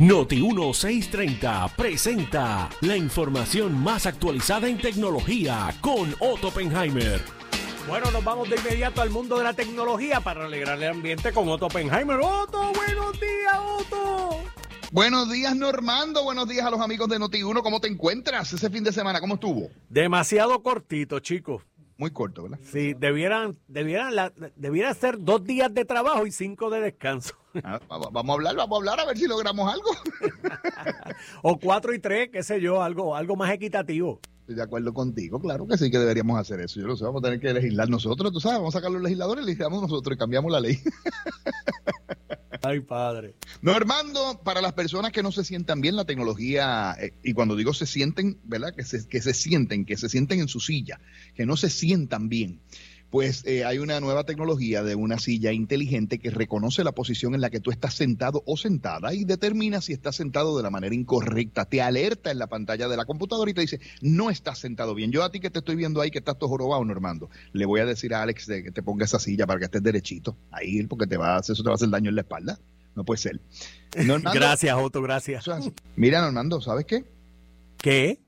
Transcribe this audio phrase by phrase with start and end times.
[0.00, 7.20] Noti 1630 presenta la información más actualizada en tecnología con Otto Oppenheimer.
[7.86, 11.46] Bueno, nos vamos de inmediato al mundo de la tecnología para alegrarle el ambiente con
[11.50, 12.18] Otto Oppenheimer.
[12.18, 14.40] Otto, buenos días, Otto.
[14.90, 16.24] Buenos días, Normando.
[16.24, 17.62] Buenos días a los amigos de Noti1.
[17.62, 19.20] ¿Cómo te encuentras ese fin de semana?
[19.20, 19.68] ¿Cómo estuvo?
[19.90, 21.62] Demasiado cortito, chicos.
[22.00, 22.58] Muy corto, ¿verdad?
[22.62, 27.34] Sí, debieran, debieran, la, debieran ser dos días de trabajo y cinco de descanso.
[27.62, 29.90] Ah, vamos a hablar, vamos a hablar a ver si logramos algo.
[31.42, 34.18] o cuatro y tres, qué sé yo, algo, algo más equitativo.
[34.40, 36.80] Estoy de acuerdo contigo, claro que sí que deberíamos hacer eso.
[36.80, 39.02] Yo lo sé, vamos a tener que legislar nosotros, tú sabes, vamos a sacar los
[39.02, 40.78] legisladores, legislamos nosotros y cambiamos la ley.
[42.70, 43.34] Ay, padre.
[43.62, 47.56] No, Armando, para las personas que no se sientan bien, la tecnología, eh, y cuando
[47.56, 48.72] digo se sienten, ¿verdad?
[48.76, 51.00] Que se, que se sienten, que se sienten en su silla,
[51.34, 52.60] que no se sientan bien.
[53.10, 57.40] Pues eh, hay una nueva tecnología de una silla inteligente que reconoce la posición en
[57.40, 60.94] la que tú estás sentado o sentada y determina si estás sentado de la manera
[60.94, 61.64] incorrecta.
[61.64, 65.10] Te alerta en la pantalla de la computadora y te dice, no estás sentado bien.
[65.10, 67.80] Yo a ti que te estoy viendo ahí que estás todo jorobado, Normando, le voy
[67.80, 70.36] a decir a Alex de que te ponga esa silla para que estés derechito.
[70.52, 72.60] Ahí, porque te va a hacer, eso te va a hacer daño en la espalda.
[72.94, 73.40] No puede ser.
[74.32, 75.44] gracias, Otto, gracias.
[75.96, 77.04] Mira, Normando, ¿sabes qué?
[77.78, 78.20] ¿Qué?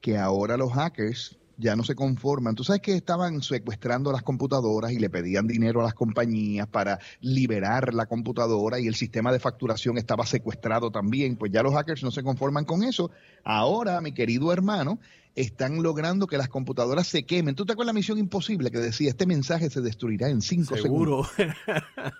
[0.00, 2.54] Que ahora los hackers ya no se conforman.
[2.54, 6.98] Tú sabes que estaban secuestrando las computadoras y le pedían dinero a las compañías para
[7.20, 11.36] liberar la computadora y el sistema de facturación estaba secuestrado también.
[11.36, 13.10] Pues ya los hackers no se conforman con eso.
[13.44, 14.98] Ahora, mi querido hermano,
[15.34, 17.54] están logrando que las computadoras se quemen.
[17.54, 21.24] ¿Tú te acuerdas la misión imposible que decía este mensaje se destruirá en cinco Seguro.
[21.24, 21.62] segundos?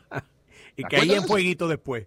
[0.76, 2.06] y que hay en fueguito después.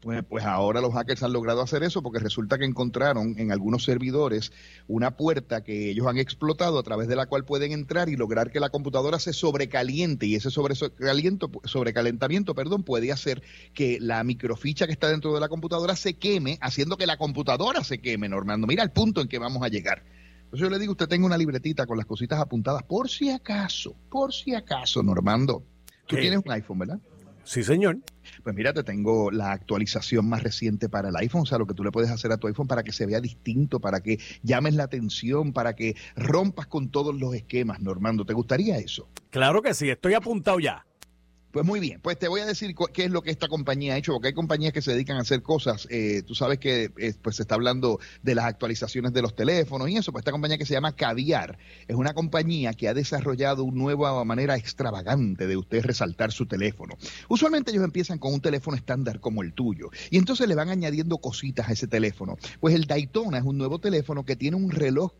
[0.00, 3.84] Pues, pues, ahora los hackers han logrado hacer eso porque resulta que encontraron en algunos
[3.84, 4.50] servidores
[4.88, 8.50] una puerta que ellos han explotado a través de la cual pueden entrar y lograr
[8.50, 13.42] que la computadora se sobrecaliente y ese sobrecalentamiento perdón, puede hacer
[13.74, 17.84] que la microficha que está dentro de la computadora se queme, haciendo que la computadora
[17.84, 18.66] se queme, Normando.
[18.66, 20.02] Mira el punto en que vamos a llegar.
[20.44, 23.94] Entonces yo le digo, usted tenga una libretita con las cositas apuntadas por si acaso,
[24.10, 25.62] por si acaso, Normando.
[26.06, 27.00] Tú tienes un iPhone, ¿verdad?
[27.44, 27.98] Sí, señor.
[28.42, 31.74] Pues mira, te tengo la actualización más reciente para el iPhone, o sea, lo que
[31.74, 34.74] tú le puedes hacer a tu iPhone para que se vea distinto, para que llames
[34.74, 38.24] la atención, para que rompas con todos los esquemas, Normando.
[38.24, 39.08] ¿Te gustaría eso?
[39.30, 40.86] Claro que sí, estoy apuntado ya.
[41.52, 43.96] Pues muy bien, pues te voy a decir qué es lo que esta compañía ha
[43.96, 47.14] hecho, porque hay compañías que se dedican a hacer cosas, eh, tú sabes que eh,
[47.20, 50.58] pues se está hablando de las actualizaciones de los teléfonos y eso, pues esta compañía
[50.58, 55.56] que se llama Caviar es una compañía que ha desarrollado una nueva manera extravagante de
[55.56, 56.94] usted resaltar su teléfono.
[57.28, 61.18] Usualmente ellos empiezan con un teléfono estándar como el tuyo y entonces le van añadiendo
[61.18, 62.36] cositas a ese teléfono.
[62.60, 65.12] Pues el Daytona es un nuevo teléfono que tiene un reloj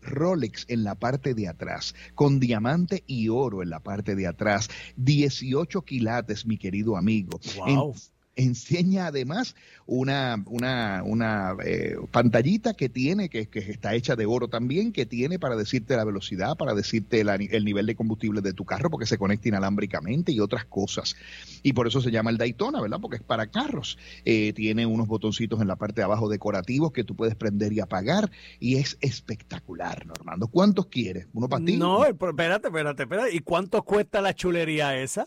[0.00, 4.68] Rolex en la parte de atrás, con diamante y oro en la parte de atrás,
[4.96, 7.38] 18 quilates, mi querido amigo.
[7.56, 7.94] Wow
[8.36, 14.48] enseña además una, una, una eh, pantallita que tiene, que, que, está hecha de oro
[14.48, 18.64] también, que tiene para decirte la velocidad, para decirte el nivel de combustible de tu
[18.64, 21.16] carro, porque se conecta inalámbricamente y otras cosas.
[21.62, 22.98] Y por eso se llama el Daytona, ¿verdad?
[23.00, 23.98] Porque es para carros.
[24.24, 27.80] Eh, tiene unos botoncitos en la parte de abajo decorativos que tú puedes prender y
[27.80, 28.30] apagar
[28.60, 30.48] y es espectacular, Normando.
[30.48, 31.26] ¿Cuántos quieres?
[31.32, 31.76] ¿Uno para ti?
[31.76, 33.34] No, espérate, espérate, espérate.
[33.34, 35.26] ¿Y cuánto cuesta la chulería esa?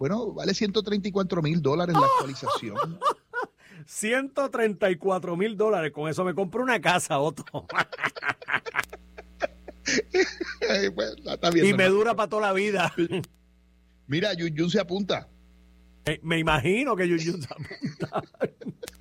[0.00, 2.98] Bueno, vale 134 mil dólares la actualización.
[3.86, 5.92] 134 mil dólares.
[5.92, 7.66] Con eso me compro una casa, Otto.
[11.62, 12.94] y me dura para toda la vida.
[14.06, 15.28] Mira, Yun se apunta.
[16.06, 18.22] Me, me imagino que Yun se apunta.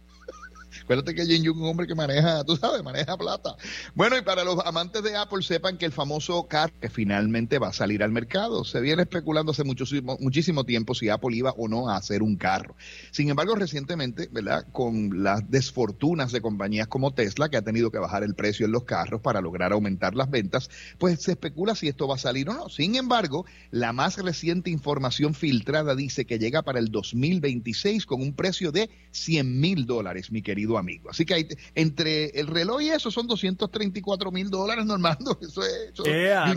[0.90, 3.56] Acuérdate que Jin Young es un hombre que maneja, tú sabes, maneja plata.
[3.94, 7.68] Bueno, y para los amantes de Apple, sepan que el famoso car que finalmente va
[7.68, 8.64] a salir al mercado.
[8.64, 12.38] Se viene especulando hace muchísimo, muchísimo tiempo si Apple iba o no a hacer un
[12.38, 12.76] carro.
[13.12, 14.66] Sin embargo, recientemente, ¿verdad?
[14.72, 18.72] Con las desfortunas de compañías como Tesla, que ha tenido que bajar el precio en
[18.72, 22.50] los carros para lograr aumentar las ventas, pues se especula si esto va a salir
[22.50, 22.68] o no.
[22.68, 28.34] Sin embargo, la más reciente información filtrada dice que llega para el 2026 con un
[28.34, 31.10] precio de 100 mil dólares, mi querido amigo.
[31.10, 35.38] Así que hay, entre el reloj y eso son 234 mil dólares, Normando.
[35.42, 35.92] Eso es.
[35.94, 36.04] Eso,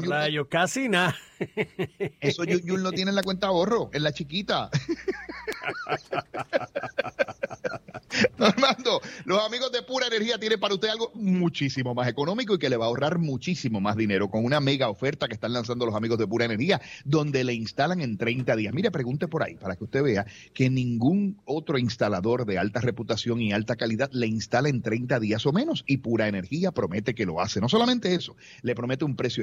[0.09, 1.17] rayo, casi nada.
[2.21, 4.71] Eso Yul no tiene en la cuenta ahorro, en la chiquita.
[8.39, 12.69] Normando, los amigos de Pura Energía tienen para usted algo muchísimo más económico y que
[12.69, 15.95] le va a ahorrar muchísimo más dinero con una mega oferta que están lanzando los
[15.95, 18.75] amigos de Pura Energía, donde le instalan en 30 días.
[18.75, 23.41] Mire, pregunte por ahí para que usted vea que ningún otro instalador de alta reputación
[23.41, 27.27] y alta calidad le instala en 30 días o menos y Pura Energía promete que
[27.27, 27.61] lo hace.
[27.61, 29.41] No solamente eso, le promete un precio